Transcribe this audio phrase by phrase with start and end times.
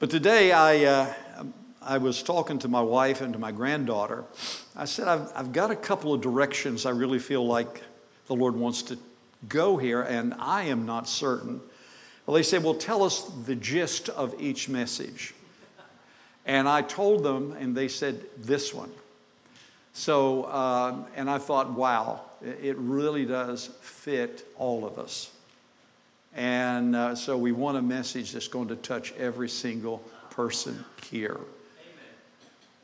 [0.00, 1.14] But today I, uh,
[1.80, 4.24] I was talking to my wife and to my granddaughter.
[4.74, 7.82] I said, I've, I've got a couple of directions I really feel like
[8.26, 8.98] the Lord wants to
[9.48, 11.60] go here, and I am not certain.
[12.26, 15.32] Well, they said, Well, tell us the gist of each message.
[16.44, 18.90] And I told them, and they said, This one.
[19.92, 25.30] So, uh, and I thought, wow, it really does fit all of us.
[26.34, 29.98] And uh, so we want a message that's going to touch every single
[30.30, 31.38] person here.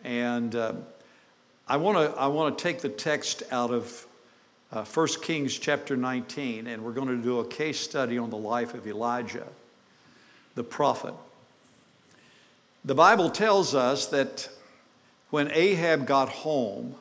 [0.04, 0.74] And uh,
[1.68, 4.06] I want to I want to take the text out of
[4.72, 8.36] uh, 1 Kings chapter 19, and we're going to do a case study on the
[8.36, 9.46] life of Elijah,
[10.54, 11.14] the prophet.
[12.84, 14.48] The Bible tells us that
[15.30, 16.94] when Ahab got home,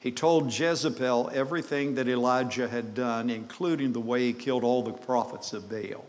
[0.00, 4.92] he told Jezebel everything that Elijah had done, including the way he killed all the
[4.92, 6.04] prophets of Baal.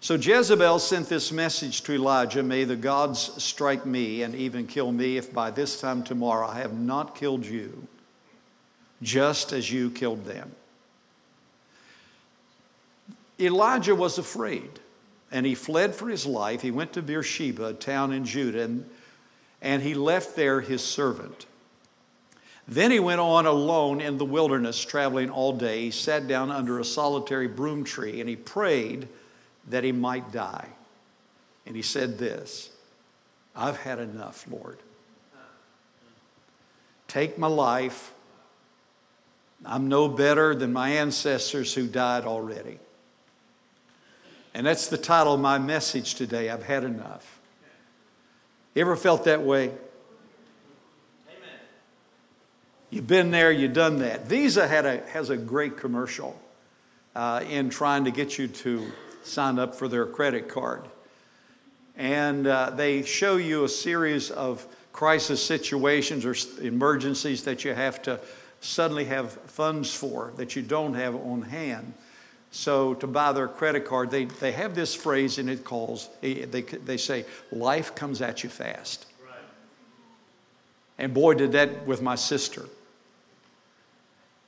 [0.00, 4.90] So Jezebel sent this message to Elijah May the gods strike me and even kill
[4.90, 7.86] me if by this time tomorrow I have not killed you,
[9.00, 10.52] just as you killed them.
[13.38, 14.80] Elijah was afraid
[15.32, 16.62] and he fled for his life.
[16.62, 18.90] He went to Beersheba, a town in Judah, and,
[19.60, 21.46] and he left there his servant.
[22.68, 25.82] Then he went on alone in the wilderness, traveling all day.
[25.82, 29.08] He sat down under a solitary broom tree and he prayed
[29.68, 30.68] that he might die.
[31.66, 32.70] And he said this
[33.54, 34.78] I've had enough, Lord.
[37.08, 38.12] Take my life.
[39.64, 42.78] I'm no better than my ancestors who died already.
[44.54, 46.50] And that's the title of my message today.
[46.50, 47.40] I've had enough.
[48.74, 49.64] You ever felt that way?
[49.64, 49.78] Amen.
[52.92, 54.26] You've been there, you've done that.
[54.26, 56.38] Visa had a, has a great commercial
[57.14, 58.92] uh, in trying to get you to
[59.24, 60.82] sign up for their credit card.
[61.96, 68.02] And uh, they show you a series of crisis situations or emergencies that you have
[68.02, 68.20] to
[68.60, 71.94] suddenly have funds for that you don't have on hand.
[72.50, 76.44] So to buy their credit card, they, they have this phrase and it calls, they,
[76.44, 79.06] they say, life comes at you fast.
[79.24, 79.38] Right.
[80.98, 82.66] And boy, did that with my sister.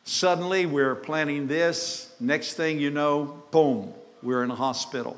[0.05, 2.15] Suddenly we're planning this.
[2.21, 5.17] Next thing you know, boom, we're in a hospital.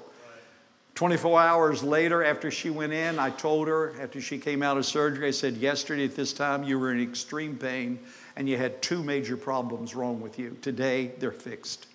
[0.95, 4.87] 24 hours later, after she went in, I told her, after she came out of
[4.87, 7.99] surgery, I said, Yesterday at this time, you were in extreme pain
[8.37, 10.57] and you had two major problems wrong with you.
[10.63, 11.87] Today, they're fixed.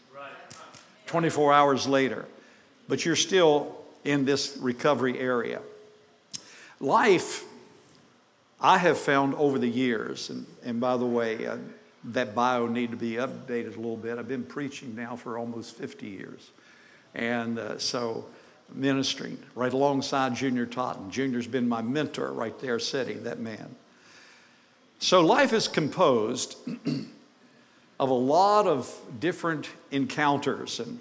[1.08, 2.26] 24 hours later,
[2.88, 3.76] but you're still
[4.06, 5.62] in this recovery area.
[6.80, 7.44] Life,
[8.62, 11.58] I have found over the years, and, and by the way, uh,
[12.04, 14.18] that bio need to be updated a little bit.
[14.18, 16.52] I've been preaching now for almost 50 years.
[17.14, 18.26] And uh, so,
[18.74, 21.12] ministering right alongside Junior Totten.
[21.12, 23.76] Junior's been my mentor right there, sitting, that man.
[25.00, 26.56] So, life is composed
[28.00, 31.00] of a lot of different encounters and,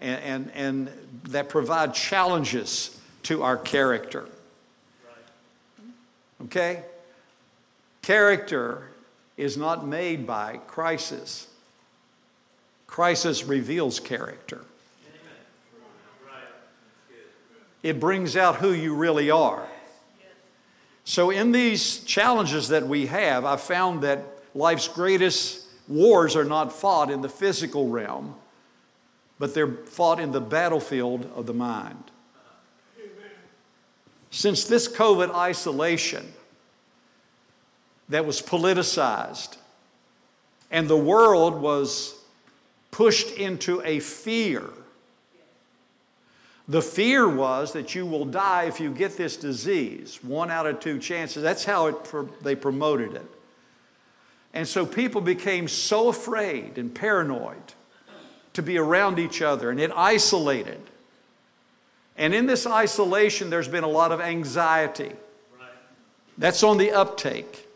[0.00, 4.28] and, and, and that provide challenges to our character.
[6.44, 6.84] Okay?
[8.00, 8.88] Character
[9.38, 11.46] is not made by crisis.
[12.86, 14.62] Crisis reveals character.
[17.82, 19.66] it brings out who you really are.
[21.04, 26.72] So, in these challenges that we have, I've found that life's greatest wars are not
[26.72, 28.34] fought in the physical realm,
[29.38, 32.02] but they're fought in the battlefield of the mind.
[34.30, 36.34] Since this COVID isolation
[38.08, 39.56] that was politicized
[40.70, 42.14] and the world was
[42.90, 44.64] pushed into a fear
[46.68, 50.22] the fear was that you will die if you get this disease.
[50.22, 51.42] One out of two chances.
[51.42, 53.26] That's how it, they promoted it.
[54.52, 57.56] And so people became so afraid and paranoid
[58.52, 60.80] to be around each other, and it isolated.
[62.16, 65.12] And in this isolation, there's been a lot of anxiety.
[66.36, 67.67] That's on the uptake.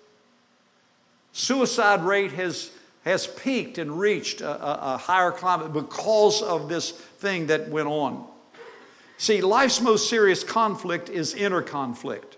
[1.32, 2.70] Suicide rate has,
[3.04, 7.88] has peaked and reached a, a, a higher climate because of this thing that went
[7.88, 8.26] on.
[9.18, 12.36] See, life's most serious conflict is inner conflict.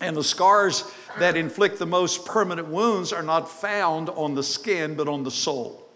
[0.00, 0.84] And the scars
[1.18, 5.30] that inflict the most permanent wounds are not found on the skin, but on the
[5.30, 5.88] soul.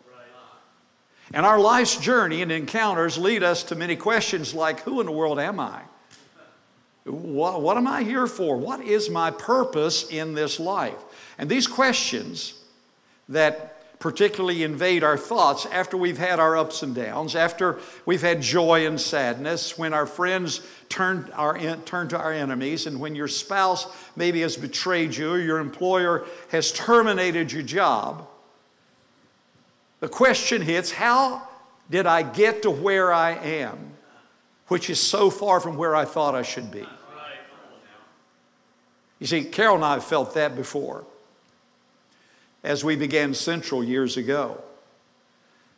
[1.35, 5.13] And our life's journey and encounters lead us to many questions like Who in the
[5.13, 5.83] world am I?
[7.05, 8.57] What, what, am I here for?
[8.57, 10.97] What is my purpose in this life?
[11.39, 12.55] And these questions
[13.29, 18.43] that particularly invade our thoughts after we've had our ups and downs, after we've had
[18.43, 23.29] joy and sadness, when our friends turn, our, turn to our enemies, and when your
[23.29, 28.29] spouse maybe has betrayed you or your employer has terminated your job.
[30.01, 31.49] The question hits how
[31.89, 33.93] did I get to where I am,
[34.69, 36.87] which is so far from where I thought I should be?
[39.19, 41.07] You see, Carol and I have felt that before
[42.67, 44.61] as we began Central years ago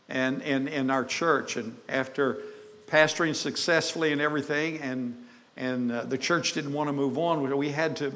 [0.08, 1.56] and in our church.
[1.56, 2.38] And after
[2.87, 5.14] pastoring successfully and everything, and,
[5.58, 8.11] and uh, the church didn't want to move on, we had to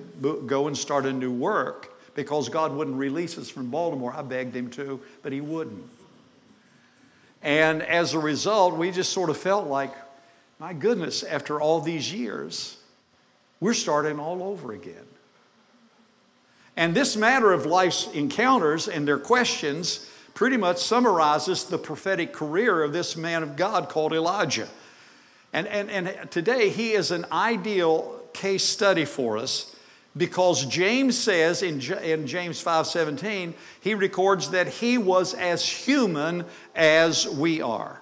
[0.46, 4.14] go and start a new work because God wouldn't release us from Baltimore.
[4.16, 5.84] I begged him to, but he wouldn't.
[7.42, 9.92] And as a result, we just sort of felt like,
[10.58, 12.78] my goodness, after all these years,
[13.60, 15.06] we're starting all over again.
[16.76, 22.82] And this matter of life's encounters and their questions pretty much summarizes the prophetic career
[22.82, 24.68] of this man of God called Elijah.
[25.52, 29.76] And, and, and today he is an ideal case study for us
[30.16, 36.44] because James says in, in James 5:17 he records that he was as human
[36.74, 38.00] as we are.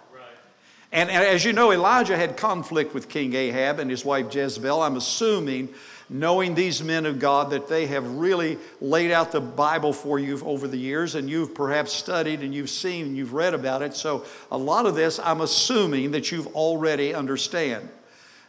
[0.92, 4.82] And, and as you know, Elijah had conflict with King Ahab and his wife Jezebel.
[4.82, 5.68] I'm assuming
[6.10, 10.40] knowing these men of God that they have really laid out the Bible for you
[10.44, 13.94] over the years, and you've perhaps studied and you've seen and you've read about it.
[13.94, 17.88] So, a lot of this, I'm assuming that you've already understand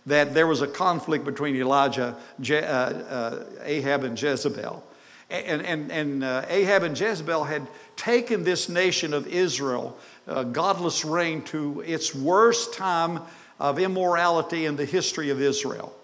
[0.07, 4.83] that there was a conflict between Elijah, Je- uh, uh, Ahab, and Jezebel.
[5.29, 7.65] And, and, and uh, Ahab and Jezebel had
[7.95, 9.97] taken this nation of Israel,
[10.27, 13.21] uh, godless reign, to its worst time
[13.59, 15.95] of immorality in the history of Israel.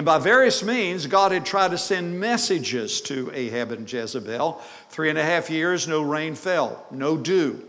[0.00, 4.58] And by various means, God had tried to send messages to Ahab and Jezebel.
[4.88, 7.62] Three and a half years, no rain fell, no dew.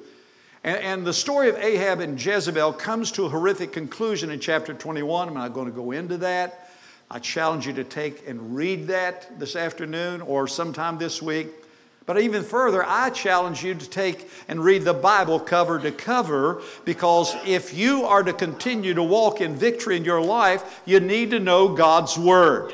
[0.63, 4.73] And, and, the story of Ahab and Jezebel comes to a horrific conclusion in chapter
[4.73, 5.27] 21.
[5.27, 6.71] I'm not going to go into that.
[7.09, 11.49] I challenge you to take and read that this afternoon or sometime this week.
[12.11, 16.61] But even further, I challenge you to take and read the Bible cover to cover
[16.83, 21.31] because if you are to continue to walk in victory in your life, you need
[21.31, 22.73] to know God's Word.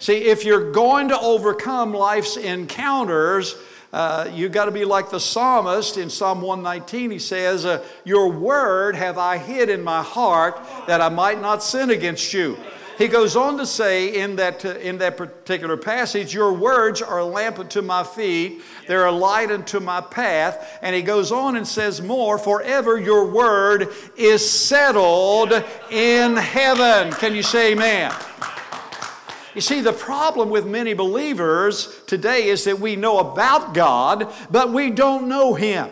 [0.00, 3.54] See, if you're going to overcome life's encounters,
[3.92, 7.12] uh, you've got to be like the psalmist in Psalm 119.
[7.12, 11.62] He says, uh, Your word have I hid in my heart that I might not
[11.62, 12.58] sin against you.
[12.96, 17.18] He goes on to say in that, uh, in that particular passage, Your words are
[17.18, 20.78] a lamp unto my feet, they're a light unto my path.
[20.80, 25.52] And he goes on and says more, Forever your word is settled
[25.90, 27.12] in heaven.
[27.12, 28.14] Can you say amen?
[29.54, 34.70] You see, the problem with many believers today is that we know about God, but
[34.70, 35.90] we don't know Him.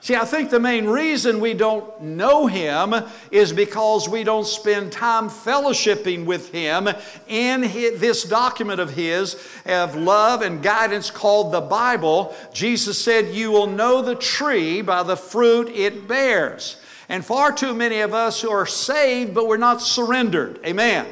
[0.00, 2.94] See, I think the main reason we don't know Him
[3.30, 6.88] is because we don't spend time fellowshipping with Him
[7.26, 9.34] in this document of His
[9.64, 12.36] of love and guidance called the Bible.
[12.52, 16.80] Jesus said, You will know the tree by the fruit it bears.
[17.08, 20.60] And far too many of us who are saved, but we're not surrendered.
[20.64, 21.06] Amen.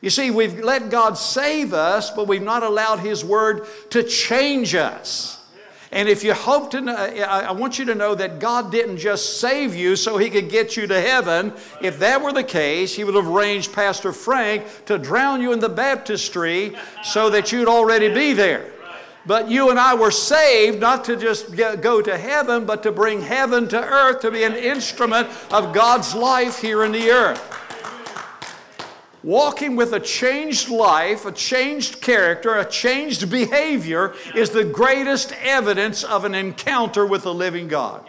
[0.00, 4.74] You see, we've let God save us, but we've not allowed His Word to change
[4.74, 5.39] us.
[5.92, 9.40] And if you hope to know, I want you to know that God didn't just
[9.40, 11.52] save you so he could get you to heaven.
[11.82, 15.58] If that were the case, he would have arranged Pastor Frank to drown you in
[15.58, 18.70] the baptistry so that you'd already be there.
[19.26, 22.92] But you and I were saved not to just get, go to heaven, but to
[22.92, 27.59] bring heaven to earth, to be an instrument of God's life here in the earth.
[29.22, 36.02] Walking with a changed life, a changed character, a changed behavior is the greatest evidence
[36.02, 38.06] of an encounter with the living God.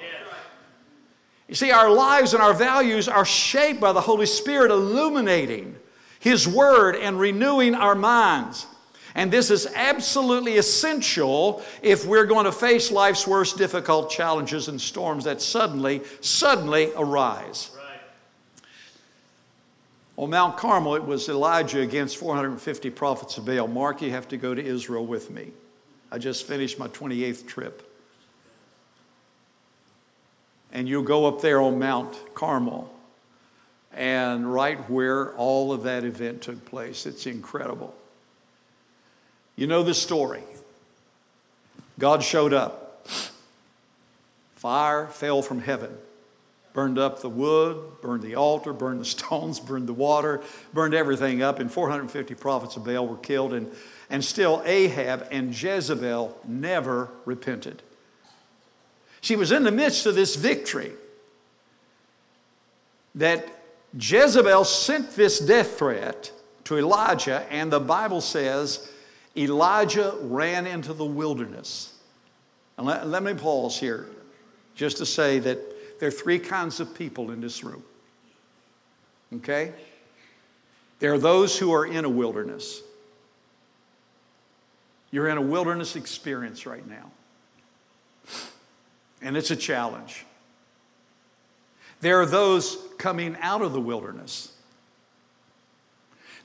[1.50, 5.76] You see, our lives and our values are shaped by the Holy Spirit illuminating
[6.20, 8.68] His Word and renewing our minds.
[9.14, 14.80] And this is absolutely essential if we're going to face life's worst difficult challenges and
[14.80, 17.72] storms that suddenly, suddenly arise.
[20.22, 23.68] On Mount Carmel, it was Elijah against 450 prophets of Baal.
[23.68, 25.48] Mark, you have to go to Israel with me.
[26.12, 27.92] I just finished my 28th trip.
[30.72, 32.94] And you'll go up there on Mount Carmel
[33.94, 37.08] and right where all of that event took place.
[37.08, 37.96] It's incredible.
[39.56, 40.44] You know the story.
[41.98, 43.08] God showed up.
[44.56, 45.98] Fire fell from heaven
[46.74, 50.42] burned up the wood, burned the altar, burned the stones, burned the water,
[50.74, 53.54] burned everything up, and 450 prophets of Baal were killed.
[53.54, 53.72] And,
[54.10, 57.82] and still, Ahab and Jezebel never repented.
[59.22, 60.94] She was in the midst of this victory
[63.16, 63.48] that
[63.98, 66.32] Jezebel sent this death threat
[66.64, 68.90] to Elijah, and the Bible says
[69.36, 71.94] Elijah ran into the wilderness.
[72.78, 74.08] And let, let me pause here
[74.76, 75.60] just to say that
[76.02, 77.84] there are three kinds of people in this room.
[79.36, 79.72] Okay?
[80.98, 82.82] There are those who are in a wilderness.
[85.12, 87.12] You're in a wilderness experience right now,
[89.22, 90.26] and it's a challenge.
[92.00, 94.54] There are those coming out of the wilderness.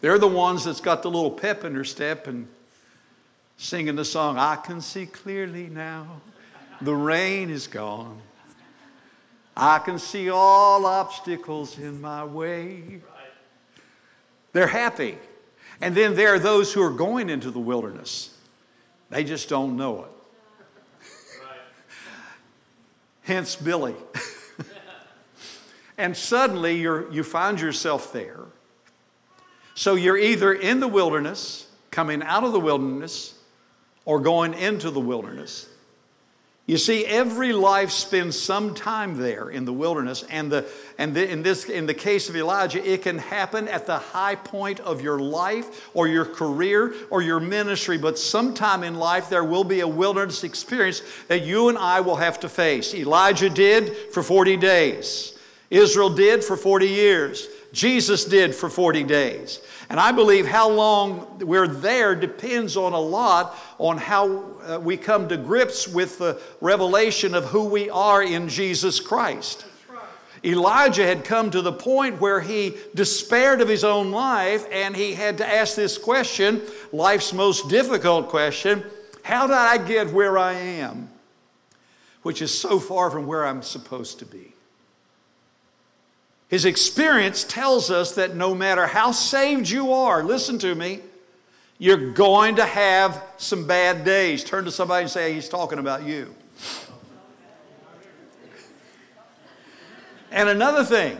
[0.02, 2.46] They're the ones that's got the little pep in their step and
[3.56, 6.20] singing the song, I can see clearly now,
[6.82, 8.20] the rain is gone.
[9.56, 13.00] I can see all obstacles in my way.
[14.52, 15.16] They're happy.
[15.80, 18.34] And then there are those who are going into the wilderness.
[19.10, 20.10] They just don't know it.
[23.22, 23.94] Hence Billy.
[25.98, 28.40] and suddenly you're, you find yourself there.
[29.74, 33.34] So you're either in the wilderness, coming out of the wilderness,
[34.04, 35.68] or going into the wilderness.
[36.66, 40.66] You see, every life spends some time there in the wilderness, and, the,
[40.98, 44.34] and the, in, this, in the case of Elijah, it can happen at the high
[44.34, 49.44] point of your life or your career or your ministry, but sometime in life there
[49.44, 52.94] will be a wilderness experience that you and I will have to face.
[52.94, 55.38] Elijah did for 40 days,
[55.70, 59.60] Israel did for 40 years, Jesus did for 40 days.
[59.88, 64.96] And I believe how long we're there depends on a lot on how uh, we
[64.96, 69.64] come to grips with the revelation of who we are in Jesus Christ.
[70.44, 75.14] Elijah had come to the point where he despaired of his own life and he
[75.14, 78.84] had to ask this question, life's most difficult question
[79.22, 81.10] How did I get where I am?
[82.22, 84.55] Which is so far from where I'm supposed to be.
[86.48, 91.00] His experience tells us that no matter how saved you are, listen to me,
[91.78, 94.44] you're going to have some bad days.
[94.44, 96.34] Turn to somebody and say, He's talking about you.
[100.30, 101.18] And another thing,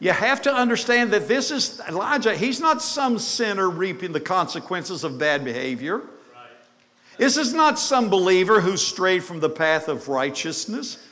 [0.00, 5.04] you have to understand that this is Elijah, he's not some sinner reaping the consequences
[5.04, 6.02] of bad behavior.
[7.18, 11.06] This is not some believer who strayed from the path of righteousness.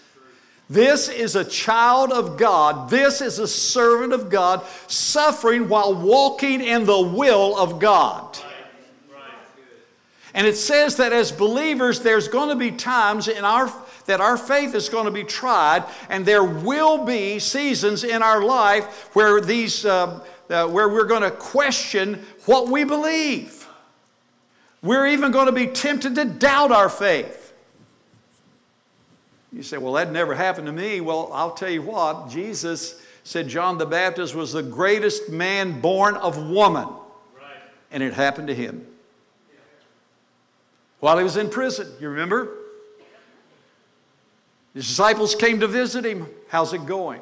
[0.71, 2.91] This is a child of God.
[2.91, 8.39] This is a servant of God suffering while walking in the will of God.
[10.35, 13.73] And it says that as believers, there's going to be times in our
[14.05, 18.43] that our faith is going to be tried, and there will be seasons in our
[18.43, 23.67] life where these uh, uh, where we're going to question what we believe.
[24.83, 27.38] We're even going to be tempted to doubt our faith.
[29.52, 31.00] You say, well, that never happened to me.
[31.00, 36.17] Well, I'll tell you what, Jesus said John the Baptist was the greatest man born
[36.17, 36.88] of woman.
[37.37, 37.57] Right.
[37.90, 38.87] And it happened to him.
[41.00, 42.49] While he was in prison, you remember?
[44.75, 46.26] His disciples came to visit him.
[46.49, 47.21] How's it going?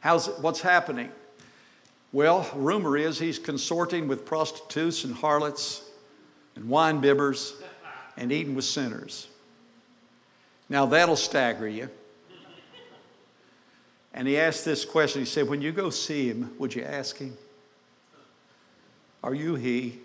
[0.00, 1.10] How's it, what's happening?
[2.12, 5.82] Well, rumor is he's consorting with prostitutes and harlots
[6.54, 7.54] and wine bibbers
[8.16, 9.28] and eating with sinners.
[10.72, 11.90] Now that'll stagger you.
[14.14, 15.20] And he asked this question.
[15.20, 17.36] He said, When you go see him, would you ask him,
[19.22, 19.98] Are you he?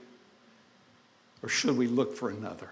[1.42, 2.70] Or should we look for another?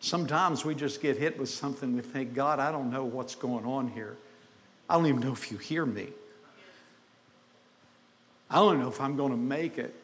[0.00, 3.66] Sometimes we just get hit with something we think, God, I don't know what's going
[3.66, 4.16] on here.
[4.88, 6.08] I don't even know if you hear me.
[8.50, 9.94] I don't know if I'm going to make it.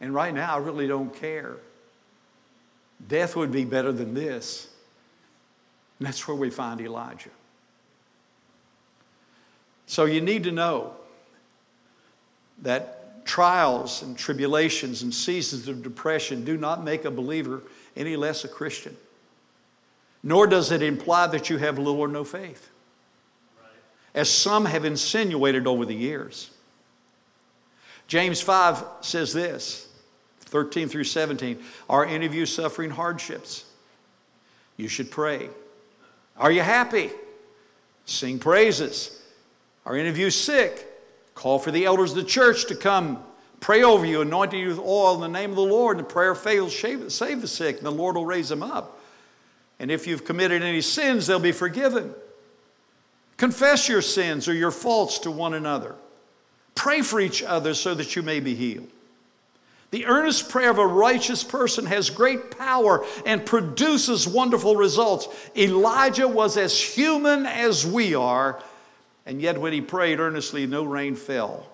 [0.00, 1.58] And right now, I really don't care.
[3.06, 4.68] Death would be better than this.
[5.98, 7.30] And that's where we find Elijah.
[9.86, 10.94] So you need to know
[12.62, 17.62] that trials and tribulations and seasons of depression do not make a believer
[17.96, 18.96] any less a Christian.
[20.22, 22.70] Nor does it imply that you have little or no faith,
[24.14, 26.50] as some have insinuated over the years.
[28.06, 29.83] James 5 says this
[30.54, 31.58] 13 through 17.
[31.90, 33.64] Are any of you suffering hardships?
[34.76, 35.48] You should pray.
[36.36, 37.10] Are you happy?
[38.04, 39.20] Sing praises.
[39.84, 40.88] Are any of you sick?
[41.34, 43.20] Call for the elders of the church to come
[43.58, 45.96] pray over you, anointing you with oil in the name of the Lord.
[45.96, 49.00] And the prayer of faith save the sick, and the Lord will raise them up.
[49.80, 52.14] And if you've committed any sins, they'll be forgiven.
[53.38, 55.96] Confess your sins or your faults to one another.
[56.76, 58.86] Pray for each other so that you may be healed.
[59.94, 65.28] The earnest prayer of a righteous person has great power and produces wonderful results.
[65.56, 68.60] Elijah was as human as we are,
[69.24, 71.64] and yet when he prayed earnestly, no rain fell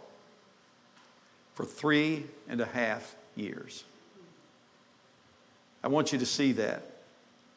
[1.54, 3.84] for three and a half years.
[5.82, 6.82] I want you to see that.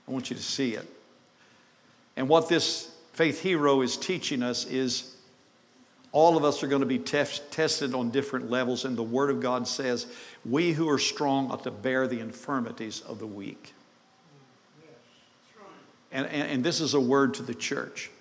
[0.07, 0.87] I want you to see it.
[2.15, 5.12] And what this faith hero is teaching us is
[6.13, 9.31] all of us are going to be test, tested on different levels, and the Word
[9.31, 10.05] of God says,
[10.45, 13.73] We who are strong ought to bear the infirmities of the weak.
[16.11, 18.11] And, and, and this is a word to the church.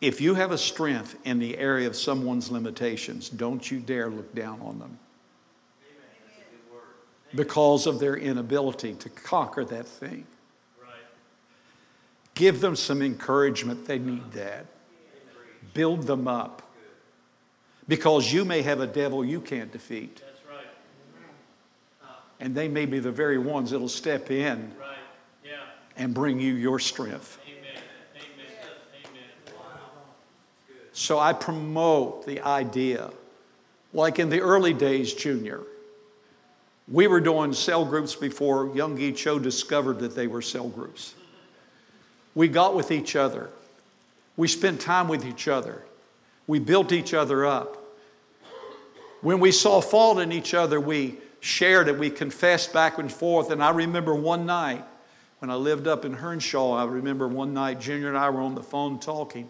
[0.00, 4.32] If you have a strength in the area of someone's limitations, don't you dare look
[4.34, 4.98] down on them
[7.34, 10.24] because of their inability to conquer that thing.
[12.34, 13.86] Give them some encouragement.
[13.86, 14.66] They need that.
[15.74, 16.62] Build them up.
[17.86, 20.22] Because you may have a devil you can't defeat.
[22.40, 24.72] And they may be the very ones that'll step in
[25.96, 27.38] and bring you your strength.
[30.92, 33.10] So I promote the idea,
[33.92, 35.60] like in the early days, Junior,
[36.86, 41.14] we were doing cell groups before Yonggi Cho discovered that they were cell groups.
[42.34, 43.50] We got with each other.
[44.36, 45.84] We spent time with each other.
[46.46, 47.78] We built each other up.
[49.20, 51.98] When we saw fault in each other, we shared it.
[51.98, 53.50] We confessed back and forth.
[53.50, 54.84] And I remember one night
[55.38, 58.54] when I lived up in Hernshaw, I remember one night Junior and I were on
[58.54, 59.48] the phone talking.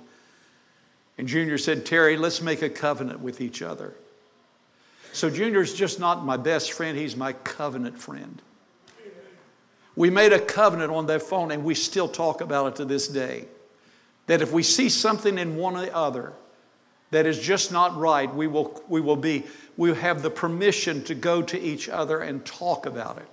[1.16, 3.94] And Junior said, Terry, let's make a covenant with each other.
[5.12, 8.42] So Junior's just not my best friend, he's my covenant friend.
[9.94, 13.06] We made a covenant on that phone and we still talk about it to this
[13.06, 13.44] day.
[14.26, 16.32] That if we see something in one or the other
[17.10, 19.44] that is just not right, we will, we will be,
[19.76, 23.28] we have the permission to go to each other and talk about it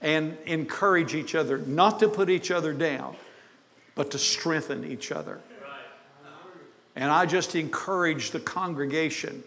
[0.00, 3.16] and encourage each other, not to put each other down,
[3.94, 5.40] but to strengthen each other.
[6.94, 9.42] And I just encourage the congregation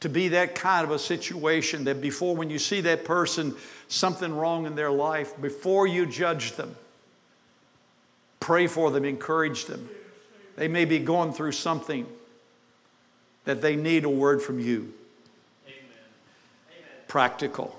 [0.00, 3.54] to be that kind of a situation that before, when you see that person,
[3.88, 6.74] something wrong in their life, before you judge them,
[8.40, 9.88] pray for them, encourage them.
[10.56, 12.06] They may be going through something
[13.44, 14.92] that they need a word from you.
[15.66, 15.78] Amen.
[17.06, 17.76] Practical.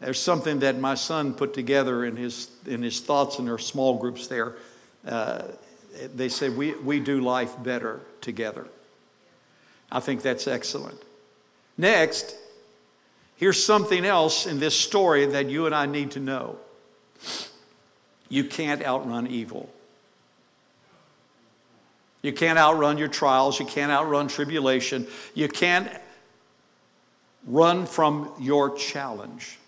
[0.00, 3.98] There's something that my son put together in his, in his thoughts in our small
[3.98, 4.54] groups there.
[5.06, 5.42] Uh,
[6.14, 8.66] they say, we, we do life better together.
[9.90, 11.00] I think that's excellent.
[11.78, 12.34] Next,
[13.36, 16.58] here's something else in this story that you and I need to know
[18.28, 19.68] you can't outrun evil.
[22.22, 23.60] You can't outrun your trials.
[23.60, 25.06] You can't outrun tribulation.
[25.34, 25.90] You can't
[27.46, 29.58] run from your challenge.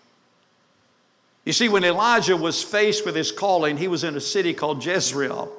[1.45, 4.83] You see, when Elijah was faced with his calling, he was in a city called
[4.83, 5.49] Jezreel.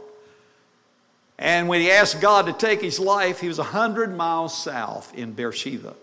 [1.39, 5.33] And when he asked God to take his life, he was 100 miles south in
[5.33, 5.95] Beersheba.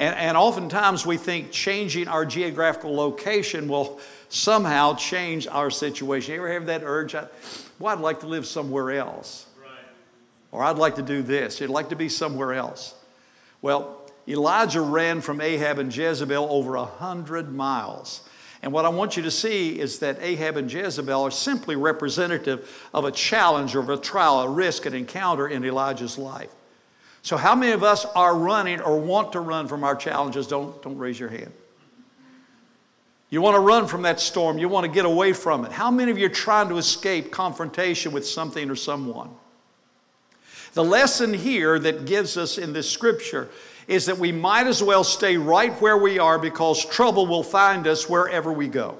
[0.00, 6.34] And, and oftentimes we think changing our geographical location will somehow change our situation.
[6.34, 7.14] You ever have that urge?
[7.78, 9.46] well, I'd like to live somewhere else.
[9.60, 9.68] Right.
[10.52, 11.60] Or I'd like to do this.
[11.60, 12.94] I'd like to be somewhere else.
[13.60, 18.26] Well, Elijah ran from Ahab and Jezebel over a hundred miles.
[18.62, 22.88] And what I want you to see is that Ahab and Jezebel are simply representative
[22.94, 26.50] of a challenge or of a trial, a risk, an encounter in Elijah's life.
[27.22, 30.46] So, how many of us are running or want to run from our challenges?
[30.46, 31.52] Don't, don't raise your hand.
[33.28, 35.70] You want to run from that storm, you want to get away from it.
[35.70, 39.30] How many of you are trying to escape confrontation with something or someone?
[40.72, 43.48] The lesson here that gives us in this scripture
[43.86, 47.86] is that we might as well stay right where we are because trouble will find
[47.86, 48.98] us wherever we go.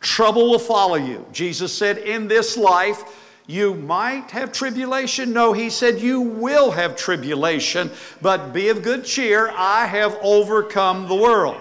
[0.00, 1.26] Trouble will follow you.
[1.32, 3.02] Jesus said, In this life,
[3.46, 5.32] you might have tribulation.
[5.32, 9.50] No, he said, You will have tribulation, but be of good cheer.
[9.50, 11.56] I have overcome the world.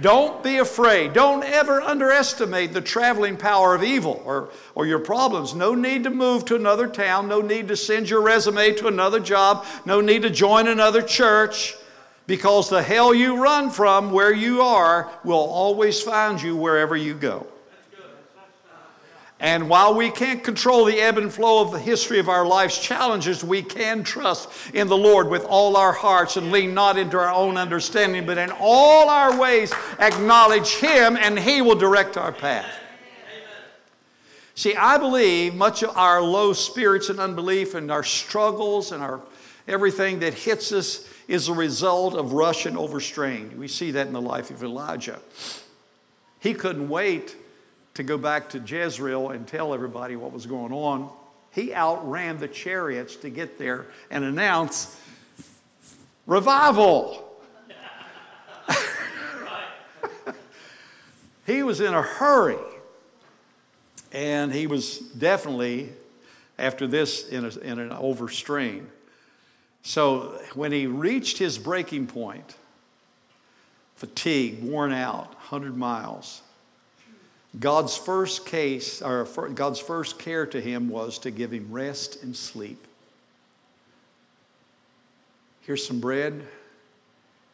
[0.00, 1.12] Don't be afraid.
[1.12, 5.54] Don't ever underestimate the traveling power of evil or, or your problems.
[5.54, 7.28] No need to move to another town.
[7.28, 9.64] No need to send your resume to another job.
[9.84, 11.76] No need to join another church
[12.26, 17.14] because the hell you run from where you are will always find you wherever you
[17.14, 17.46] go.
[19.44, 22.78] And while we can't control the ebb and flow of the history of our life's
[22.78, 27.18] challenges, we can trust in the Lord with all our hearts and lean not into
[27.18, 32.32] our own understanding, but in all our ways acknowledge Him and He will direct our
[32.32, 32.72] path.
[34.54, 39.20] See, I believe much of our low spirits and unbelief and our struggles and our
[39.68, 43.58] everything that hits us is a result of rush and overstrain.
[43.58, 45.20] We see that in the life of Elijah.
[46.40, 47.36] He couldn't wait
[47.94, 51.10] to go back to Jezreel and tell everybody what was going on.
[51.52, 55.00] He outran the chariots to get there and announce
[56.26, 57.24] revival.
[61.46, 62.58] he was in a hurry.
[64.12, 65.92] And he was definitely,
[66.58, 68.88] after this, in, a, in an overstrain.
[69.82, 72.54] So when he reached his breaking point,
[73.96, 76.42] fatigue, worn out, 100 miles,
[77.58, 82.34] God's first case, or God's first care to him was to give him rest and
[82.34, 82.84] sleep.
[85.62, 86.46] Here's some bread,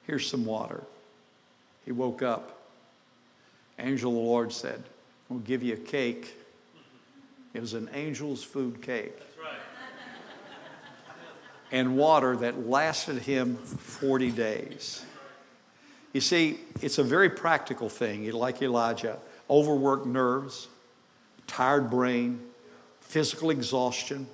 [0.07, 0.83] here's some water.
[1.85, 2.59] He woke up.
[3.79, 4.83] Angel of the Lord said,
[5.29, 6.35] We'll give you a cake
[7.53, 9.17] it was an angel's food cake.
[9.41, 9.59] Right.
[11.73, 15.05] and water that lasted him 40 days.
[16.13, 19.19] You see, it's a very practical thing, like Elijah.
[19.51, 20.69] Overworked nerves,
[21.49, 22.41] tired brain,
[23.01, 24.29] physical exhaustion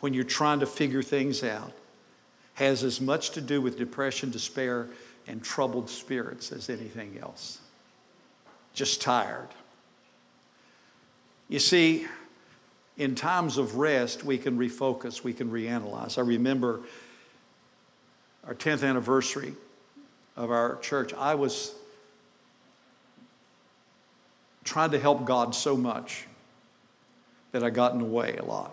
[0.00, 1.72] when you're trying to figure things out
[2.54, 4.86] has as much to do with depression, despair,
[5.26, 7.58] and troubled spirits as anything else.
[8.74, 9.48] Just tired.
[11.48, 12.06] You see,
[12.98, 16.18] in times of rest, we can refocus, we can reanalyze.
[16.18, 16.80] I remember
[18.46, 19.54] our 10th anniversary
[20.36, 21.14] of our church.
[21.14, 21.74] I was
[24.64, 26.26] trying to help God so much
[27.52, 28.72] that I got in the way a lot.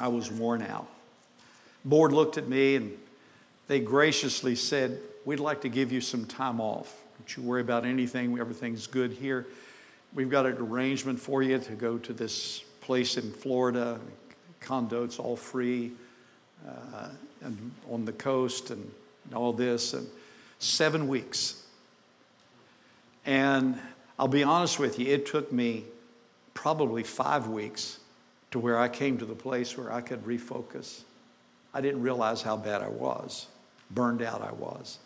[0.00, 0.88] I was worn out.
[1.84, 2.98] Board looked at me and
[3.68, 6.92] they graciously said, We'd like to give you some time off.
[7.18, 9.46] Don't you worry about anything, everything's good here.
[10.14, 14.00] We've got an arrangement for you to go to this place in Florida,
[14.60, 15.92] condo, it's all free,
[16.68, 17.08] uh,
[17.42, 18.90] and on the coast, and
[19.32, 20.06] all this, and
[20.58, 21.62] seven weeks.
[23.24, 23.78] And
[24.18, 25.84] I'll be honest with you, it took me
[26.54, 27.98] probably five weeks
[28.50, 31.02] to where I came to the place where I could refocus.
[31.74, 33.46] I didn't realize how bad I was,
[33.90, 34.98] burned out I was.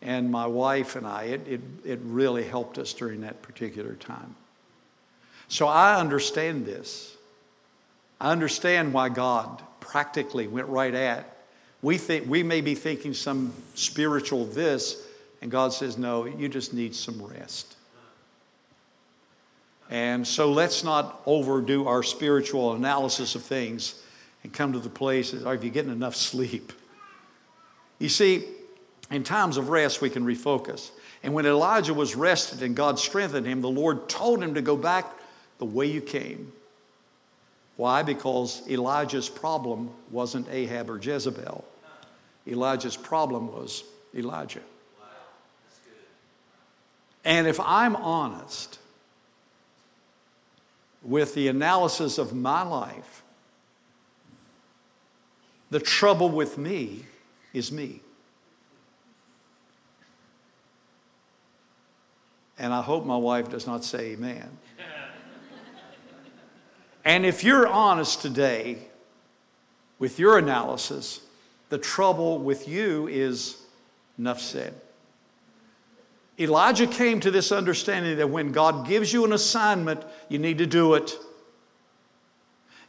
[0.00, 4.36] And my wife and I, it, it, it really helped us during that particular time.
[5.48, 7.16] So I understand this.
[8.20, 11.36] I understand why God practically went right at.
[11.82, 15.06] We, think, we may be thinking some spiritual this,
[15.42, 17.73] and God says, no, you just need some rest.
[19.94, 24.02] And so let's not overdo our spiritual analysis of things
[24.42, 26.72] and come to the place, are you getting enough sleep?
[28.00, 28.42] You see,
[29.12, 30.90] in times of rest, we can refocus.
[31.22, 34.76] And when Elijah was rested and God strengthened him, the Lord told him to go
[34.76, 35.06] back
[35.58, 36.52] the way you came.
[37.76, 38.02] Why?
[38.02, 41.64] Because Elijah's problem wasn't Ahab or Jezebel.
[42.48, 44.62] Elijah's problem was Elijah.
[47.24, 48.80] And if I'm honest
[51.04, 53.22] with the analysis of my life,
[55.70, 57.04] the trouble with me
[57.52, 58.00] is me.
[62.58, 64.48] And I hope my wife does not say amen.
[67.06, 68.78] And if you're honest today
[69.98, 71.20] with your analysis,
[71.68, 73.58] the trouble with you is
[74.18, 74.74] enough said.
[76.38, 80.66] Elijah came to this understanding that when God gives you an assignment, you need to
[80.66, 81.16] do it.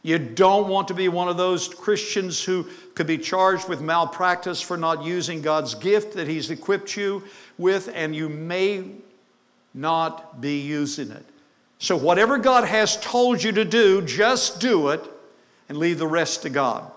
[0.02, 4.60] You don't want to be one of those Christians who could be charged with malpractice
[4.60, 7.24] for not using God's gift that He's equipped you
[7.58, 8.84] with, and you may
[9.74, 11.24] not be using it.
[11.78, 15.02] So, whatever God has told you to do, just do it
[15.68, 16.90] and leave the rest to God.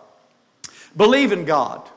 [0.96, 1.90] Believe in God.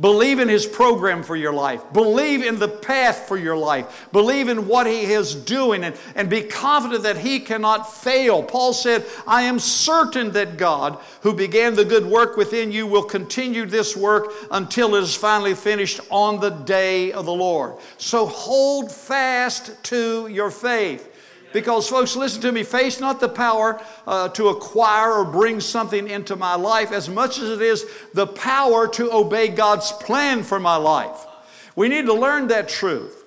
[0.00, 1.82] Believe in His program for your life.
[1.92, 4.08] Believe in the path for your life.
[4.12, 8.44] Believe in what He is doing and, and be confident that He cannot fail.
[8.44, 13.02] Paul said, I am certain that God, who began the good work within you, will
[13.02, 17.74] continue this work until it is finally finished on the day of the Lord.
[17.96, 21.16] So hold fast to your faith.
[21.52, 26.08] Because, folks, listen to me, faith's not the power uh, to acquire or bring something
[26.08, 30.60] into my life as much as it is the power to obey God's plan for
[30.60, 31.26] my life.
[31.74, 33.18] We need to learn that truth.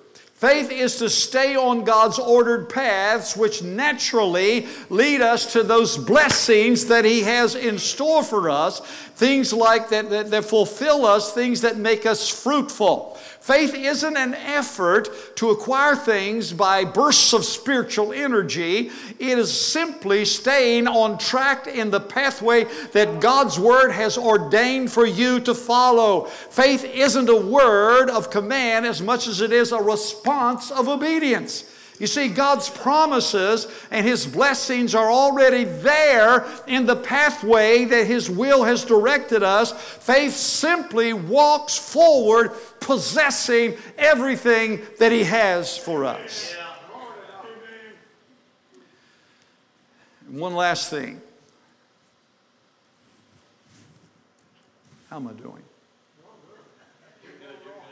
[0.42, 6.86] Faith is to stay on God's ordered paths, which naturally lead us to those blessings
[6.86, 8.80] that He has in store for us,
[9.14, 13.11] things like that, that, that fulfill us, things that make us fruitful.
[13.42, 18.88] Faith isn't an effort to acquire things by bursts of spiritual energy.
[19.18, 25.04] It is simply staying on track in the pathway that God's Word has ordained for
[25.04, 26.26] you to follow.
[26.26, 31.64] Faith isn't a word of command as much as it is a response of obedience.
[32.02, 38.28] You see, God's promises and His blessings are already there in the pathway that His
[38.28, 39.70] will has directed us.
[39.70, 46.56] Faith simply walks forward, possessing everything that He has for us.
[50.28, 51.22] One last thing.
[55.08, 55.62] How am I doing?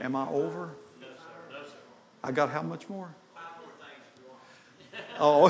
[0.00, 0.70] Am I over?
[2.24, 3.14] I got how much more?
[5.22, 5.48] Oh.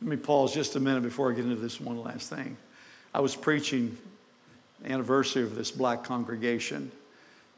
[0.00, 2.56] Let me pause just a minute before I get into this one last thing.
[3.12, 3.98] I was preaching
[4.84, 6.92] anniversary of this black congregation.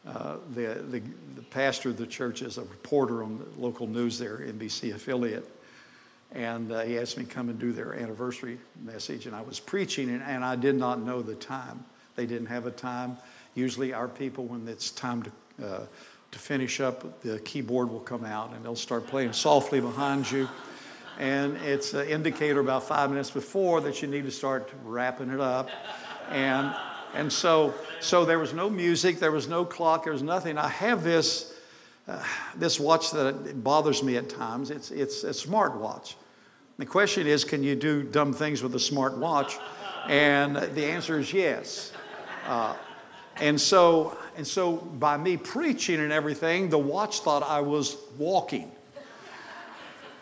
[0.09, 1.03] Uh, the, the,
[1.37, 5.47] the, pastor of the church is a reporter on the local news there, NBC affiliate.
[6.33, 9.27] And uh, he asked me to come and do their anniversary message.
[9.27, 11.85] And I was preaching, and, and I did not know the time.
[12.17, 13.19] They didn't have a time.
[13.55, 15.31] Usually, our people, when it's time to
[15.63, 15.87] uh,
[16.33, 20.49] to finish up, the keyboard will come out and they'll start playing softly behind you.
[21.19, 25.41] And it's an indicator about five minutes before that you need to start wrapping it
[25.41, 25.69] up.
[26.31, 26.75] And,
[27.15, 30.57] and so, so there was no music, there was no clock, there was nothing.
[30.57, 31.55] I have this,
[32.09, 32.25] uh,
[32.57, 34.71] this watch that bothers me at times.
[34.71, 36.17] It's, it's a smart watch.
[36.79, 39.59] The question is, can you do dumb things with a smart watch?
[40.09, 41.93] And the answer is yes.
[42.47, 42.75] Uh,
[43.37, 48.71] and so, and so by me preaching and everything, the watch thought I was walking.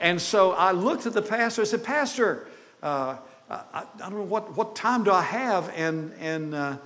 [0.00, 1.62] And so I looked at the pastor.
[1.62, 2.48] I said, Pastor,
[2.82, 3.16] uh,
[3.50, 5.70] I, I, don't know what, what time do I have?
[5.76, 6.76] And, and, uh,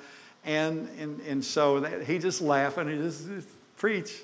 [0.44, 4.16] and, and, and so he just laughed and he just, just preached.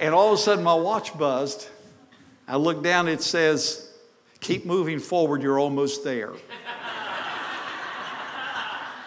[0.00, 1.68] And all of a sudden my watch buzzed.
[2.48, 3.82] I looked down, it says,
[4.40, 6.32] Keep moving forward, you're almost there.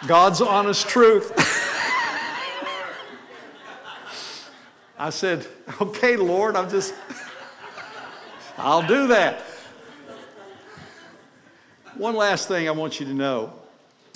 [0.08, 1.32] God's honest truth.
[4.98, 5.46] I said,
[5.82, 6.94] Okay, Lord, I'm just,
[8.58, 9.42] I'll do that.
[11.96, 13.54] One last thing I want you to know.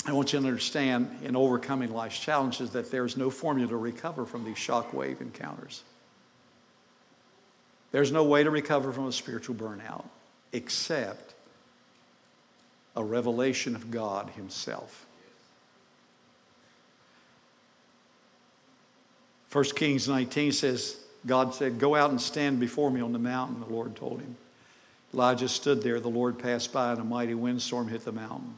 [0.06, 4.26] I want you to understand in overcoming life's challenges that there's no formula to recover
[4.26, 5.84] from these shockwave encounters.
[7.92, 10.06] There's no way to recover from a spiritual burnout
[10.52, 11.34] except
[12.96, 15.06] a revelation of God Himself.
[19.54, 23.60] 1 Kings 19 says, God said, Go out and stand before me on the mountain,
[23.60, 24.36] the Lord told him.
[25.14, 26.00] Elijah stood there.
[26.00, 28.56] The Lord passed by, and a mighty windstorm hit the mountain.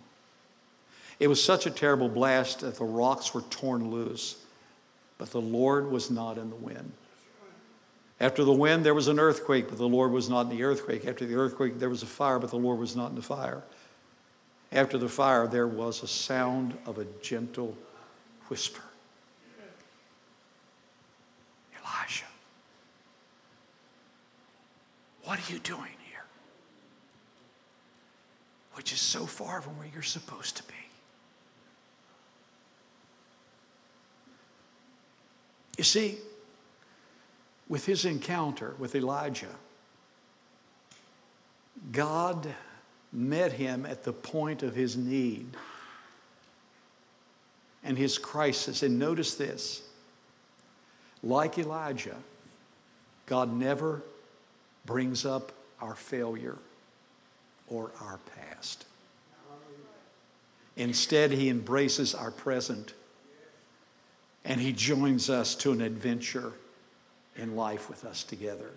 [1.19, 4.37] It was such a terrible blast that the rocks were torn loose,
[5.17, 6.93] but the Lord was not in the wind.
[8.21, 11.05] After the wind, there was an earthquake, but the Lord was not in the earthquake.
[11.05, 13.61] After the earthquake, there was a fire, but the Lord was not in the fire.
[14.71, 17.75] After the fire, there was a sound of a gentle
[18.47, 18.84] whisper.
[25.25, 26.23] What are you doing here?
[28.73, 30.73] Which is so far from where you're supposed to be.
[35.77, 36.17] You see,
[37.67, 39.55] with his encounter with Elijah,
[41.91, 42.47] God
[43.11, 45.47] met him at the point of his need
[47.83, 48.83] and his crisis.
[48.83, 49.81] And notice this
[51.23, 52.17] like Elijah,
[53.25, 54.03] God never
[54.85, 56.57] brings up our failure
[57.67, 58.85] or our past.
[60.77, 62.93] Instead, he embraces our present
[64.43, 66.53] and he joins us to an adventure
[67.35, 68.69] in life with us together.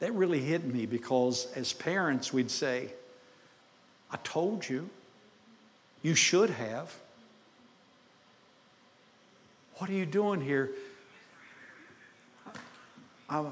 [0.00, 2.90] That really hit me because as parents, we'd say,
[4.10, 4.88] I told you,
[6.02, 6.94] you should have.
[9.76, 10.70] What are you doing here?
[13.30, 13.44] I,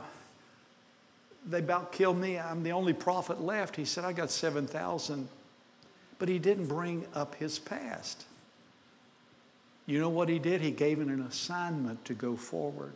[1.46, 2.38] they about killed me.
[2.38, 3.76] I'm the only prophet left.
[3.76, 5.28] He said, I got 7,000.
[6.18, 8.24] But he didn't bring up his past.
[9.86, 10.60] You know what he did?
[10.60, 12.92] He gave it an assignment to go forward.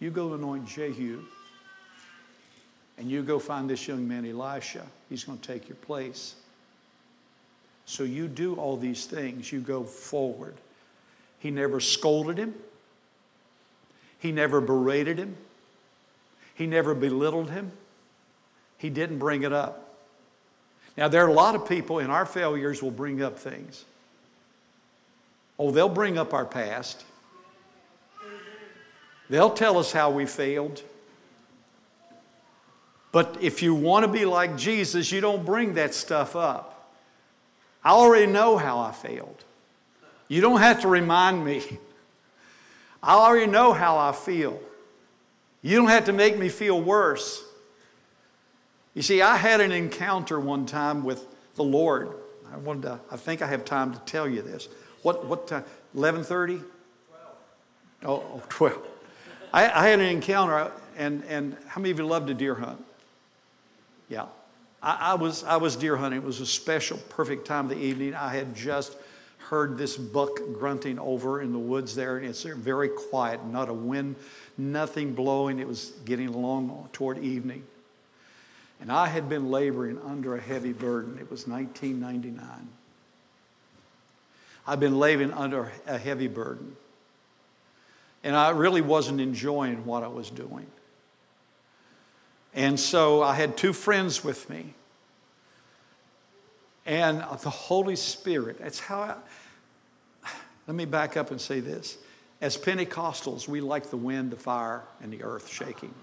[0.00, 1.22] You go anoint Jehu,
[2.98, 4.84] and you go find this young man, Elisha.
[5.08, 6.34] He's going to take your place.
[7.84, 9.52] So you do all these things.
[9.52, 10.56] You go forward.
[11.38, 12.54] He never scolded him.
[14.18, 15.36] He never berated him,
[16.56, 17.70] he never belittled him,
[18.78, 19.94] he didn't bring it up.
[20.96, 23.84] Now, there are a lot of people in our failures will bring up things.
[25.58, 27.04] Oh, they'll bring up our past.
[29.28, 30.82] They'll tell us how we failed.
[33.12, 36.90] But if you want to be like Jesus, you don't bring that stuff up.
[37.84, 39.44] I already know how I failed.
[40.28, 41.62] You don't have to remind me.
[43.02, 44.58] I already know how I feel.
[45.66, 47.42] You don't have to make me feel worse.
[48.94, 51.26] You see, I had an encounter one time with
[51.56, 52.12] the Lord.
[52.52, 54.68] I wanted to, I think I have time to tell you this.
[55.02, 55.64] What, what time?
[55.96, 56.28] 11.30?
[56.28, 56.64] 12.
[58.04, 58.78] Oh, 12.
[59.52, 62.84] I, I had an encounter, and, and how many of you love to deer hunt?
[64.08, 64.26] Yeah.
[64.80, 66.20] I, I, was, I was deer hunting.
[66.20, 68.14] It was a special, perfect time of the evening.
[68.14, 68.96] I had just
[69.48, 73.74] heard this buck grunting over in the woods there, and it's very quiet, not a
[73.74, 74.14] wind,
[74.58, 75.58] nothing blowing.
[75.58, 77.64] It was getting along toward evening.
[78.80, 81.18] And I had been laboring under a heavy burden.
[81.18, 82.68] It was 1999.
[84.66, 86.76] I've been laboring under a heavy burden.
[88.24, 90.66] And I really wasn't enjoying what I was doing.
[92.54, 94.74] And so I had two friends with me.
[96.84, 99.16] And the Holy Spirit, that's how I,
[100.66, 101.98] let me back up and say this.
[102.40, 105.94] As Pentecostals, we like the wind, the fire, and the earth shaking.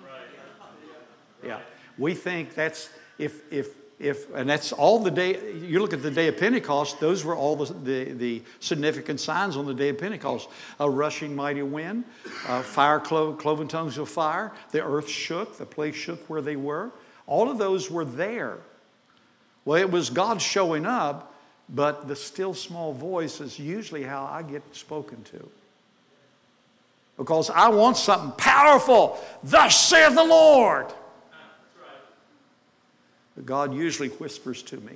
[1.45, 1.59] Yeah.
[1.97, 3.69] We think that's, if, if,
[3.99, 7.35] if, and that's all the day, you look at the day of Pentecost, those were
[7.35, 10.49] all the, the, the significant signs on the day of Pentecost.
[10.79, 12.05] A rushing mighty wind,
[12.47, 16.55] uh, fire, clo- cloven tongues of fire, the earth shook, the place shook where they
[16.55, 16.91] were.
[17.27, 18.57] All of those were there.
[19.65, 21.33] Well, it was God showing up,
[21.69, 25.49] but the still small voice is usually how I get spoken to.
[27.17, 29.23] Because I want something powerful.
[29.43, 30.87] Thus saith the Lord.
[33.35, 34.93] But God usually whispers to me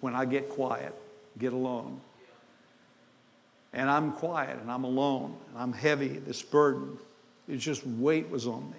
[0.00, 0.94] when I get quiet,
[1.38, 2.00] get alone.
[3.72, 6.98] And I'm quiet and I'm alone and I'm heavy, this burden.
[7.48, 8.76] It's just weight was on me.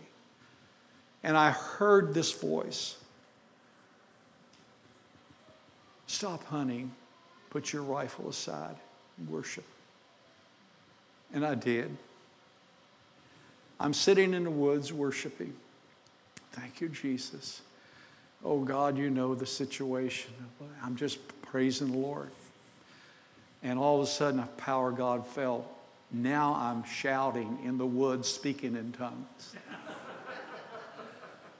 [1.24, 2.98] And I heard this voice
[6.12, 6.92] Stop hunting,
[7.52, 8.76] put your rifle aside,
[9.18, 9.64] and worship.
[11.34, 11.96] And I did.
[13.82, 15.54] I'm sitting in the woods worshiping.
[16.52, 17.62] Thank you, Jesus.
[18.46, 20.32] Oh God, you know the situation.
[20.84, 22.30] I'm just praising the Lord.
[23.64, 25.66] And all of a sudden, a power God fell.
[26.12, 29.56] Now I'm shouting in the woods, speaking in tongues.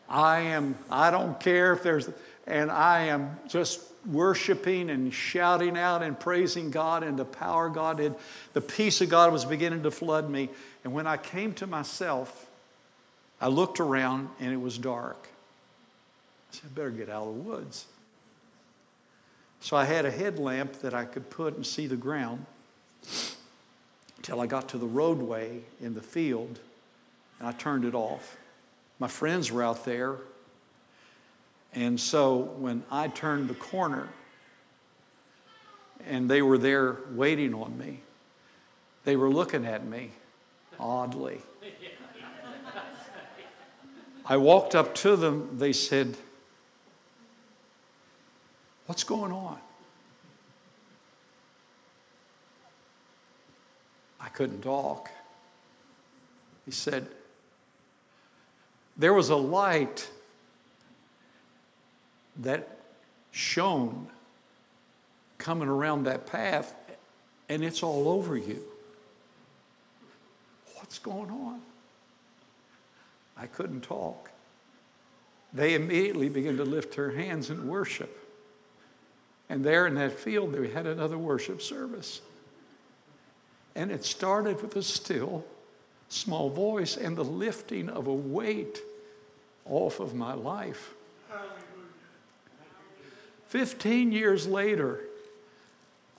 [0.08, 2.08] I am, I don't care if there's,
[2.46, 8.00] and I am just worshiping and shouting out and praising God and the power God
[8.00, 8.16] had.
[8.54, 10.50] The peace of God was beginning to flood me.
[10.84, 12.48] And when I came to myself,
[13.40, 15.28] I looked around and it was dark.
[16.52, 17.86] I said, I better get out of the woods.
[19.62, 22.46] So I had a headlamp that I could put and see the ground
[24.18, 26.60] until I got to the roadway in the field
[27.40, 28.38] and I turned it off.
[29.00, 30.18] My friends were out there.
[31.74, 34.10] And so when I turned the corner
[36.06, 38.02] and they were there waiting on me,
[39.04, 40.12] they were looking at me
[40.80, 41.42] oddly.
[44.26, 45.58] I walked up to them.
[45.58, 46.16] They said,
[48.86, 49.58] What's going on?
[54.20, 55.10] I couldn't talk.
[56.66, 57.08] He said,
[58.98, 60.10] There was a light
[62.42, 62.78] that
[63.32, 64.08] shone
[65.38, 66.76] coming around that path,
[67.50, 68.62] and it's all over you.
[70.76, 71.62] What's going on?
[73.38, 74.30] I couldn't talk.
[75.54, 78.18] They immediately began to lift their hands in worship.
[79.50, 82.22] And there in that field, they had another worship service.
[83.76, 85.44] And it started with a still,
[86.10, 88.80] small voice and the lifting of a weight
[89.66, 90.94] off of my life.
[93.52, 95.02] 15 years later,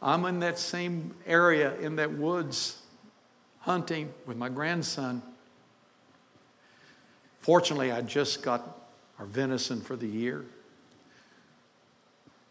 [0.02, 2.82] I'm in that same area in that woods
[3.60, 5.22] hunting with my grandson.
[7.40, 8.78] Fortunately, I just got
[9.18, 10.44] our venison for the year.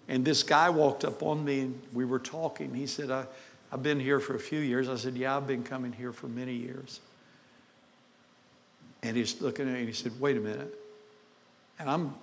[0.08, 2.74] And this guy walked up on me and we were talking.
[2.74, 3.28] He said, I,
[3.72, 4.89] I've been here for a few years.
[4.89, 7.02] I said, Yeah, I've been coming here for many years.
[9.04, 10.73] And he's looking at me and he said, Wait a minute.
[11.77, 12.15] And I'm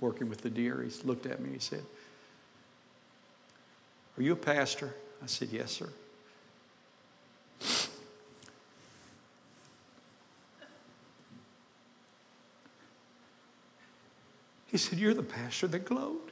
[0.00, 0.82] working with the deer.
[0.82, 1.82] He looked at me and he said,
[4.18, 4.94] Are you a pastor?
[5.22, 5.88] I said, Yes, sir.
[14.70, 16.30] He said, You're the pastor that glowed.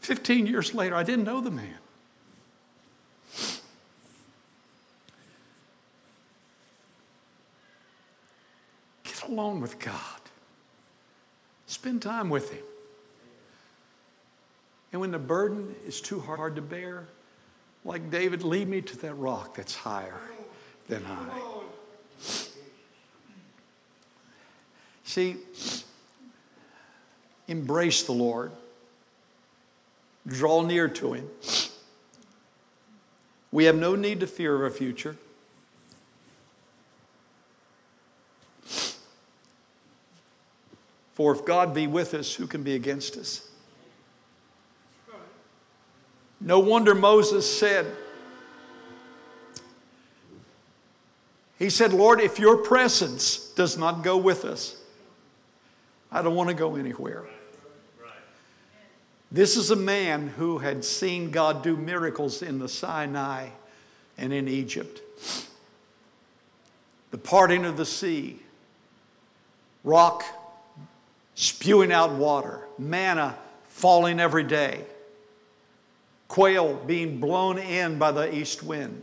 [0.00, 1.78] 15 years later, I didn't know the man.
[9.04, 10.19] Get along with God
[11.80, 12.62] spend time with Him.
[14.92, 17.06] And when the burden is too hard to bear,
[17.86, 20.20] like David, lead me to that rock that's higher
[20.88, 21.40] than I.
[25.04, 25.36] See,
[27.48, 28.52] embrace the Lord,
[30.26, 31.30] draw near to Him.
[33.50, 35.16] We have no need to fear of our future.
[41.20, 43.46] For if God be with us, who can be against us?
[46.40, 47.84] No wonder Moses said,
[51.58, 54.82] He said, Lord, if your presence does not go with us,
[56.10, 57.24] I don't want to go anywhere.
[59.30, 63.48] This is a man who had seen God do miracles in the Sinai
[64.16, 65.02] and in Egypt.
[67.10, 68.40] The parting of the sea,
[69.84, 70.24] rock
[71.34, 73.36] spewing out water, manna
[73.68, 74.84] falling every day
[76.30, 79.02] quail being blown in by the east wind.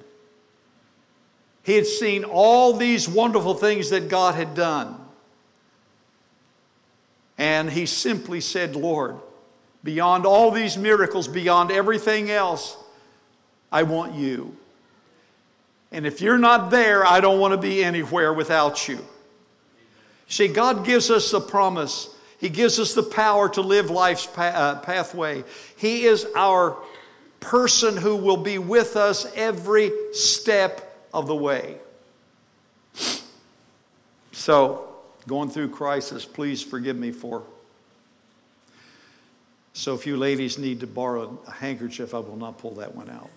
[1.61, 4.97] He had seen all these wonderful things that God had done.
[7.37, 9.17] And he simply said, Lord,
[9.83, 12.77] beyond all these miracles, beyond everything else,
[13.71, 14.55] I want you.
[15.91, 19.05] And if you're not there, I don't want to be anywhere without you.
[20.29, 22.09] See, God gives us a promise.
[22.39, 25.43] He gives us the power to live life's uh, pathway.
[25.75, 26.77] He is our
[27.39, 31.77] person who will be with us every step of the way.
[34.31, 34.87] So,
[35.27, 37.43] going through crisis, please forgive me for.
[39.73, 43.09] So, if you ladies need to borrow a handkerchief, I will not pull that one
[43.09, 43.29] out.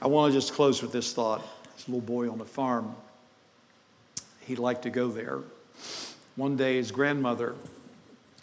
[0.00, 1.42] I want to just close with this thought.
[1.76, 2.94] This little boy on the farm,
[4.40, 5.40] he liked to go there.
[6.36, 7.54] One day, his grandmother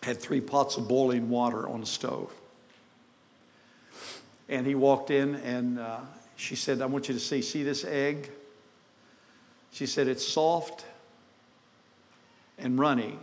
[0.04, 2.32] had three pots of boiling water on the stove.
[4.48, 6.00] And he walked in and uh,
[6.36, 8.32] she said, I want you to see, see this egg?
[9.72, 10.86] She said, It's soft
[12.58, 13.18] and runny,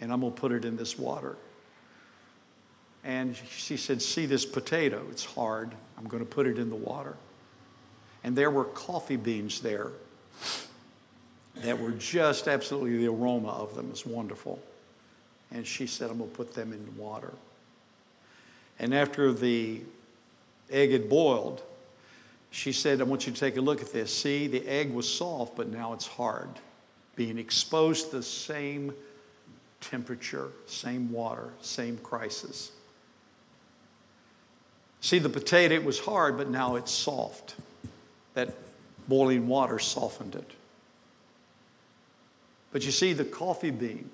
[0.00, 1.36] and I'm going to put it in this water.
[3.04, 5.04] And she said, See this potato?
[5.10, 5.74] It's hard.
[5.98, 7.16] I'm going to put it in the water.
[8.24, 9.90] And there were coffee beans there
[11.62, 14.60] that were just absolutely the aroma of them is wonderful.
[15.50, 17.32] And she said, I'm going to put them in water.
[18.78, 19.80] And after the
[20.70, 21.62] egg had boiled,
[22.50, 24.14] she said, I want you to take a look at this.
[24.14, 26.48] See, the egg was soft, but now it's hard,
[27.16, 28.92] being exposed to the same
[29.80, 32.72] temperature, same water, same crisis.
[35.00, 37.56] See, the potato, it was hard, but now it's soft.
[38.34, 38.54] That
[39.08, 40.50] boiling water softened it.
[42.72, 44.10] But you see, the coffee bean,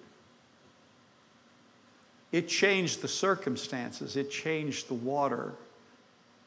[2.33, 5.55] it changed the circumstances, it changed the water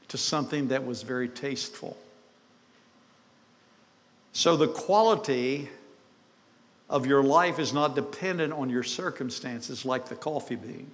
[0.09, 1.97] to something that was very tasteful.
[4.33, 5.69] So the quality
[6.89, 10.91] of your life is not dependent on your circumstances like the coffee bean,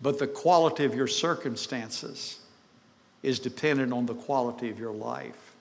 [0.00, 2.38] but the quality of your circumstances
[3.22, 5.51] is dependent on the quality of your life.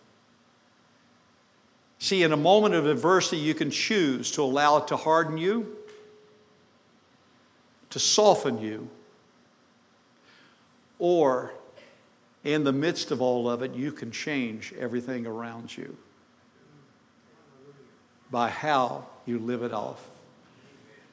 [2.02, 5.78] See, in a moment of adversity, you can choose to allow it to harden you,
[7.92, 8.90] to soften you,
[10.98, 11.54] or
[12.44, 15.96] in the midst of all of it, you can change everything around you
[18.32, 20.10] by how you live it off.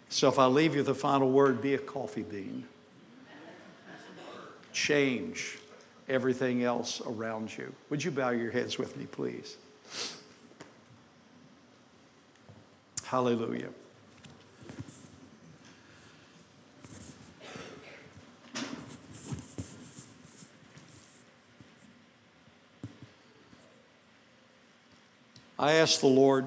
[0.08, 2.64] So if I leave you the final word, be a coffee bean.
[4.72, 5.58] Change
[6.08, 7.74] everything else around you.
[7.90, 9.58] Would you bow your heads with me, please?
[13.08, 13.70] Hallelujah.
[25.58, 26.44] I asked the Lord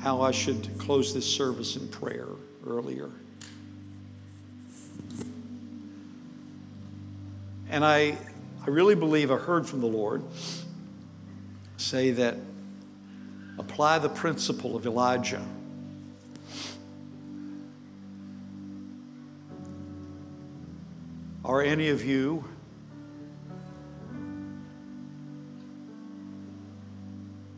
[0.00, 2.28] how I should close this service in prayer
[2.66, 3.08] earlier.
[7.70, 8.18] And I,
[8.66, 10.22] I really believe I heard from the Lord
[11.78, 12.36] say that
[13.58, 15.44] apply the principle of Elijah.
[21.44, 22.44] Are any of you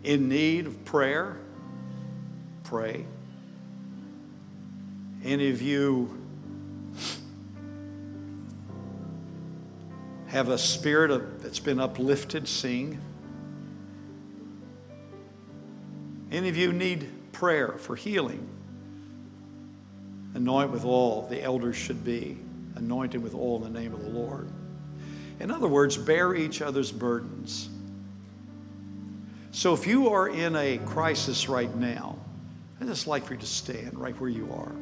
[0.07, 1.37] in need of prayer,
[2.63, 3.05] pray.
[5.25, 6.23] Any of you
[10.29, 13.01] have a spirit of, that's been uplifted, sing.
[16.37, 18.47] Any of you need prayer for healing?
[20.35, 22.37] Anoint with oil, the elders should be
[22.75, 24.47] anointed with oil in the name of the Lord.
[25.41, 27.71] In other words, bear each other's burdens.
[29.53, 32.19] So if you are in a crisis right now,
[32.83, 34.73] I'd just like for you to stand right where you are.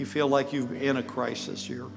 [0.00, 1.92] You feel like you're in a crisis, you're,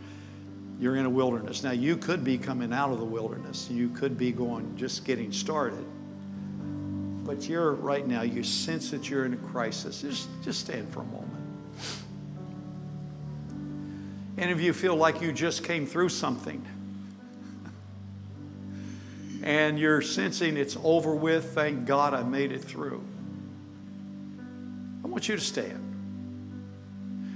[0.79, 1.63] you're in a wilderness.
[1.63, 5.31] Now, you could be coming out of the wilderness, you could be going, just getting
[5.31, 5.87] started.
[7.27, 10.01] But you're right now, you sense that you're in a crisis.
[10.01, 11.33] Just, just stand for a moment.
[14.39, 16.65] Any of you feel like you just came through something?
[19.47, 23.01] and you're sensing it's over with, thank God I made it through.
[25.05, 25.83] I want you to stand.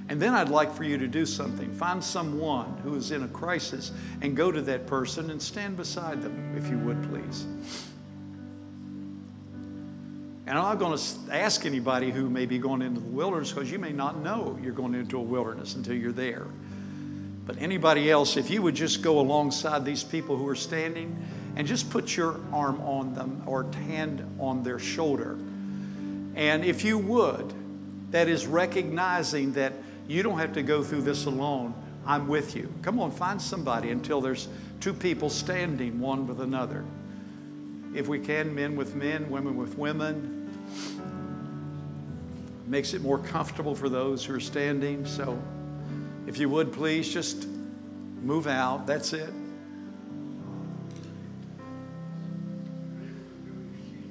[0.09, 1.71] And then I'd like for you to do something.
[1.71, 6.21] Find someone who is in a crisis and go to that person and stand beside
[6.21, 7.45] them, if you would, please.
[10.51, 13.71] And I'm not going to ask anybody who may be going into the wilderness because
[13.71, 16.45] you may not know you're going into a wilderness until you're there.
[17.45, 21.25] But anybody else, if you would just go alongside these people who are standing
[21.55, 25.39] and just put your arm on them or hand on their shoulder.
[26.35, 27.53] And if you would,
[28.11, 29.71] that is recognizing that
[30.09, 31.73] you don't have to go through this alone.
[32.05, 32.73] I'm with you.
[32.81, 34.49] Come on, find somebody until there's
[34.81, 36.83] two people standing one with another.
[37.95, 40.39] If we can, men with men, women with women.
[42.71, 45.05] Makes it more comfortable for those who are standing.
[45.05, 45.39] So
[46.25, 47.45] if you would please just
[48.23, 48.87] move out.
[48.87, 49.31] That's it.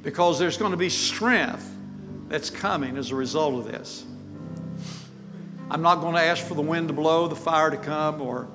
[0.02, 1.68] because there's going to be strength
[2.28, 4.04] that's coming as a result of this.
[5.70, 8.48] I'm not going to ask for the wind to blow, the fire to come, or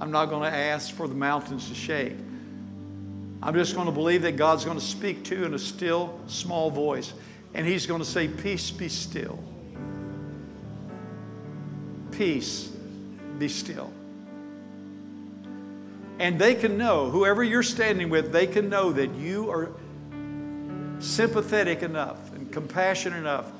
[0.00, 2.14] I'm not going to ask for the mountains to shake.
[3.42, 6.18] I'm just going to believe that God's going to speak to you in a still,
[6.26, 7.12] small voice,
[7.54, 9.38] and He's going to say, Peace, be still.
[12.10, 12.70] Peace,
[13.38, 13.92] be still.
[16.18, 19.70] And they can know, whoever you're standing with, they can know that you are
[21.00, 23.50] sympathetic enough and compassionate enough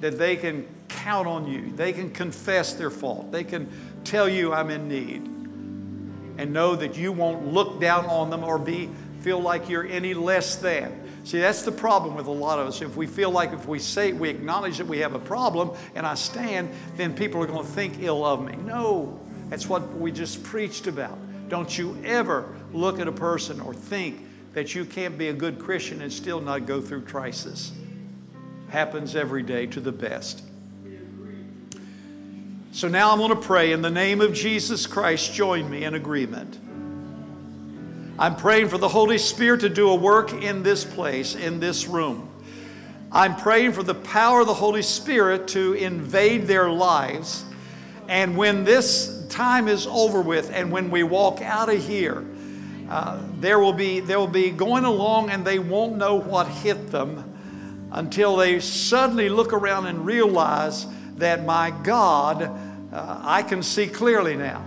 [0.00, 1.72] that they can count on you.
[1.74, 3.30] They can confess their fault.
[3.30, 3.70] They can
[4.04, 5.22] tell you, I'm in need.
[6.38, 10.14] And know that you won't look down on them or be feel like you're any
[10.14, 11.05] less than.
[11.26, 12.80] See, that's the problem with a lot of us.
[12.80, 16.06] If we feel like if we say, we acknowledge that we have a problem and
[16.06, 18.54] I stand, then people are going to think ill of me.
[18.54, 19.18] No,
[19.50, 21.18] that's what we just preached about.
[21.48, 25.58] Don't you ever look at a person or think that you can't be a good
[25.58, 27.72] Christian and still not go through crisis.
[28.68, 30.44] Happens every day to the best.
[32.70, 35.34] So now I'm going to pray in the name of Jesus Christ.
[35.34, 36.60] Join me in agreement.
[38.18, 41.86] I'm praying for the Holy Spirit to do a work in this place, in this
[41.86, 42.30] room.
[43.12, 47.44] I'm praying for the power of the Holy Spirit to invade their lives.
[48.08, 52.24] And when this time is over with and when we walk out of here,
[52.88, 56.90] uh, there will be they will be going along and they won't know what hit
[56.90, 57.34] them
[57.92, 60.86] until they suddenly look around and realize
[61.16, 62.42] that my God,
[62.92, 64.66] uh, I can see clearly now.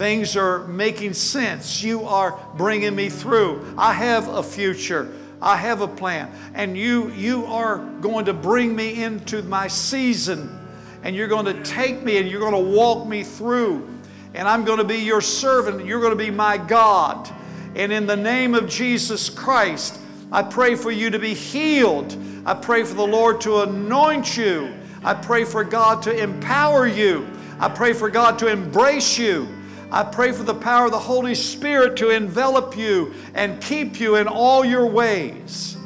[0.00, 1.82] Things are making sense.
[1.82, 3.74] You are bringing me through.
[3.76, 5.12] I have a future.
[5.42, 6.32] I have a plan.
[6.54, 10.58] And you, you are going to bring me into my season.
[11.02, 13.86] And you're going to take me and you're going to walk me through
[14.32, 15.84] and I'm going to be your servant.
[15.84, 17.30] You're going to be my God.
[17.74, 20.00] And in the name of Jesus Christ,
[20.32, 22.16] I pray for you to be healed.
[22.46, 24.72] I pray for the Lord to anoint you.
[25.04, 27.28] I pray for God to empower you.
[27.58, 29.59] I pray for God to embrace you.
[29.92, 34.16] I pray for the power of the Holy Spirit to envelop you and keep you
[34.16, 35.76] in all your ways.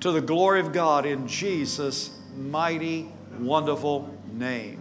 [0.00, 3.08] To the glory of God in Jesus' mighty,
[3.38, 4.78] wonderful name.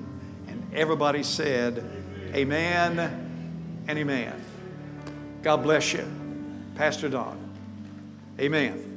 [0.47, 1.83] And everybody said,
[2.33, 2.99] Amen
[3.87, 4.41] and Amen.
[5.43, 6.07] God bless you.
[6.75, 7.37] Pastor Don.
[8.39, 8.90] Amen.